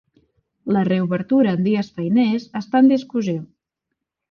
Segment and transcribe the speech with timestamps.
[0.77, 3.39] La reobertura en dies feiners està en discussió.